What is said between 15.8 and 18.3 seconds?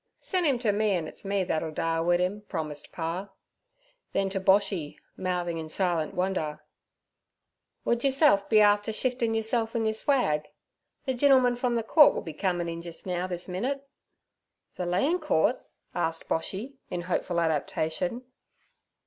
asked Boshy, in hopeful adaptation.